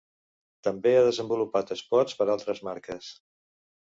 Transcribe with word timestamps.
També 0.67 0.93
ha 0.99 1.03
desenvolupat 1.07 1.75
espots 1.77 2.17
per 2.21 2.27
altres 2.37 2.63
marques. 2.71 3.13